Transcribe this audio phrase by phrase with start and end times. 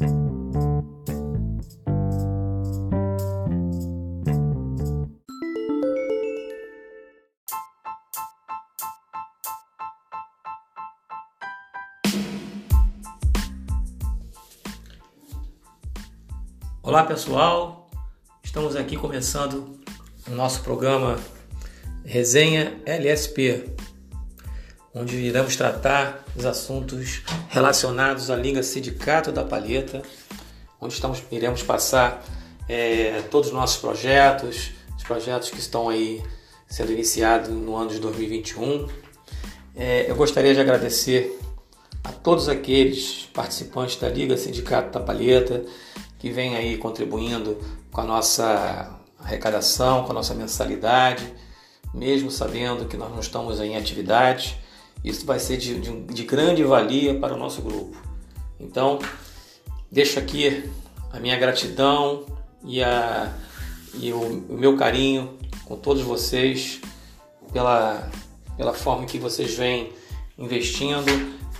[0.00, 0.06] Olá
[17.04, 17.90] pessoal,
[18.42, 19.78] estamos aqui começando
[20.26, 21.18] o nosso programa
[22.06, 23.66] Resenha LSP,
[24.94, 30.02] onde iremos tratar os assuntos relacionados à Liga Sindicato da Palheta,
[30.80, 32.24] onde estamos, iremos passar
[32.68, 36.22] é, todos os nossos projetos, os projetos que estão aí
[36.68, 38.88] sendo iniciados no ano de 2021.
[39.76, 41.38] É, eu gostaria de agradecer
[42.02, 45.64] a todos aqueles participantes da Liga Sindicato da Palheta
[46.18, 47.58] que vem aí contribuindo
[47.90, 51.32] com a nossa arrecadação, com a nossa mensalidade,
[51.94, 54.59] mesmo sabendo que nós não estamos em atividade.
[55.04, 57.96] Isso vai ser de, de, de grande valia para o nosso grupo.
[58.58, 58.98] Então,
[59.90, 60.70] deixo aqui
[61.12, 62.26] a minha gratidão
[62.64, 63.32] e, a,
[63.94, 66.80] e o, o meu carinho com todos vocês
[67.52, 68.10] pela,
[68.56, 69.92] pela forma que vocês vêm
[70.38, 71.10] investindo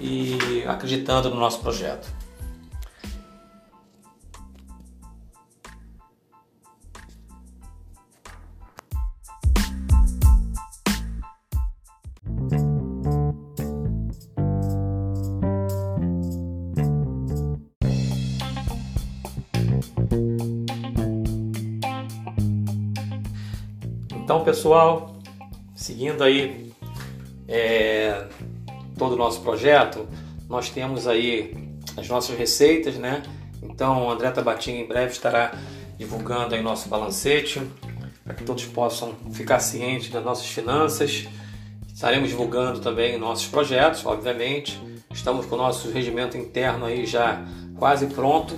[0.00, 2.17] e acreditando no nosso projeto.
[24.28, 25.16] Então, pessoal,
[25.74, 26.70] seguindo aí
[27.48, 28.26] é,
[28.98, 30.06] todo o nosso projeto,
[30.46, 31.56] nós temos aí
[31.96, 33.22] as nossas receitas, né?
[33.62, 35.54] Então, o André Tabatinga em breve estará
[35.96, 37.62] divulgando aí nosso balancete
[38.22, 41.26] para que todos possam ficar cientes das nossas finanças.
[41.94, 44.78] Estaremos divulgando também nossos projetos, obviamente.
[45.10, 47.42] Estamos com o nosso regimento interno aí já
[47.78, 48.54] quase pronto,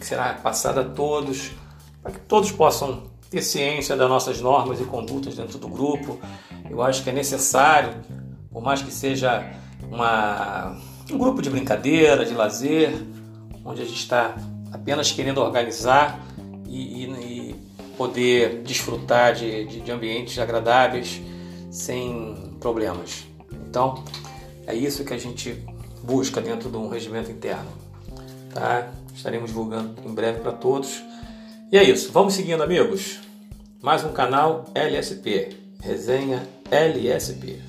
[0.00, 1.50] que será passado a todos,
[2.02, 6.20] para que todos possam ter ciência das nossas normas e condutas dentro do grupo.
[6.68, 7.94] Eu acho que é necessário,
[8.50, 9.50] por mais que seja
[9.90, 10.76] uma,
[11.10, 12.92] um grupo de brincadeira, de lazer,
[13.64, 14.36] onde a gente está
[14.70, 16.20] apenas querendo organizar
[16.68, 17.54] e, e, e
[17.96, 21.22] poder desfrutar de, de, de ambientes agradáveis
[21.70, 23.24] sem problemas.
[23.50, 24.04] Então,
[24.66, 25.56] é isso que a gente
[26.02, 27.70] busca dentro de um regimento interno.
[28.52, 28.90] Tá?
[29.14, 31.02] Estaremos divulgando em breve para todos.
[31.72, 32.12] E é isso.
[32.12, 33.18] Vamos seguindo, amigos.
[33.80, 35.56] Mais um canal LSP.
[35.80, 37.62] Resenha LSP.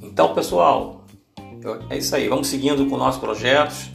[0.00, 1.04] Então, pessoal,
[1.90, 2.26] é isso aí.
[2.26, 3.90] Vamos seguindo com nossos projetos.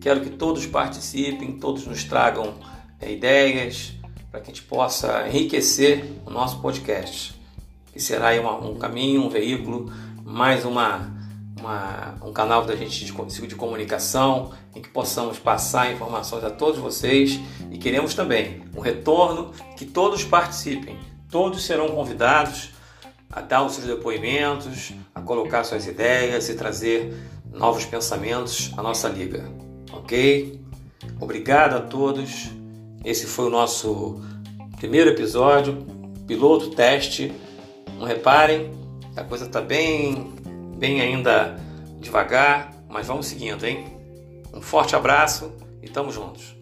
[0.00, 2.54] Quero que todos participem, todos nos tragam
[2.98, 3.92] é, ideias,
[4.34, 7.40] para que a gente possa enriquecer o nosso podcast,
[7.92, 9.92] que será uma, um caminho, um veículo,
[10.24, 11.08] mais uma,
[11.56, 16.80] uma, um canal da gente de, de comunicação, em que possamos passar informações a todos
[16.80, 17.38] vocês
[17.70, 20.98] e queremos também um retorno, que todos participem,
[21.30, 22.70] todos serão convidados
[23.30, 27.14] a dar os seus depoimentos, a colocar suas ideias e trazer
[27.52, 29.48] novos pensamentos à nossa liga,
[29.92, 30.60] ok?
[31.20, 32.50] Obrigado a todos.
[33.04, 34.18] Esse foi o nosso
[34.78, 35.86] primeiro episódio,
[36.26, 37.32] piloto, teste.
[37.98, 38.72] Não reparem,
[39.14, 40.32] a coisa está bem,
[40.78, 41.60] bem ainda
[42.00, 43.84] devagar, mas vamos seguindo, hein?
[44.54, 46.54] Um forte abraço e tamo juntos.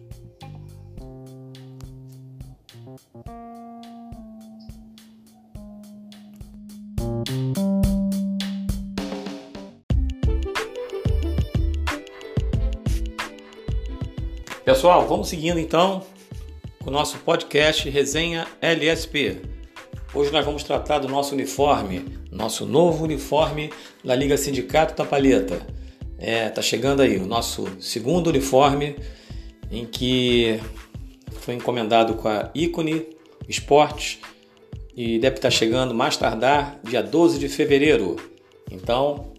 [14.65, 16.03] Pessoal, vamos seguindo então
[16.83, 19.41] com o nosso podcast Resenha LSP.
[20.13, 23.71] Hoje nós vamos tratar do nosso uniforme, nosso novo uniforme
[24.03, 25.65] da Liga Sindicato da Palheta.
[26.17, 28.97] É, tá chegando aí o nosso segundo uniforme,
[29.71, 30.59] em que
[31.39, 33.07] foi encomendado com a Icone
[33.47, 34.19] Esportes
[34.95, 38.17] e deve estar chegando mais tardar dia 12 de fevereiro.
[38.69, 39.31] Então,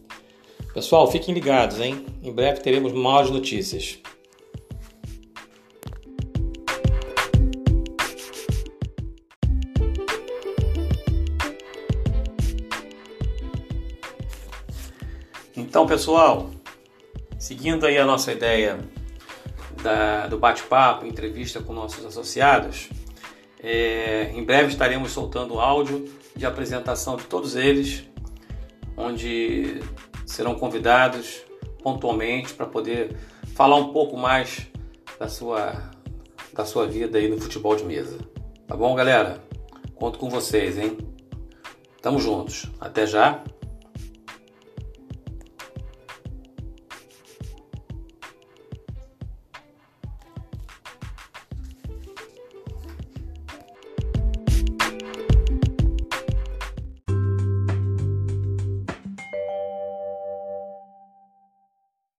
[0.72, 2.06] pessoal, fiquem ligados, hein?
[2.22, 3.98] Em breve teremos mais notícias.
[15.56, 16.50] Então, pessoal,
[17.38, 18.80] seguindo aí a nossa ideia
[19.80, 22.88] da, do bate-papo, entrevista com nossos associados,
[23.62, 28.02] é, em breve estaremos soltando áudio de apresentação de todos eles,
[28.96, 29.80] onde
[30.26, 31.42] serão convidados
[31.84, 33.16] pontualmente para poder
[33.54, 34.66] falar um pouco mais
[35.18, 35.90] da sua
[36.52, 38.18] da sua vida aí no futebol de mesa.
[38.66, 39.42] Tá bom, galera?
[39.96, 40.98] Conto com vocês, hein?
[42.00, 42.70] Tamo juntos.
[42.80, 43.42] Até já